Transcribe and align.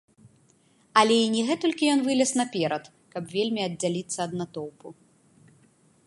Але 1.01 1.17
і 1.25 1.25
не 1.33 1.41
на 1.43 1.49
гэтулькі 1.49 1.85
ён 1.95 1.99
вылез 2.07 2.31
наперад, 2.41 2.83
каб 3.15 3.23
вельмі 3.35 3.61
аддзяліцца 3.67 4.17
ад 4.25 4.31
натоўпу. 4.41 4.87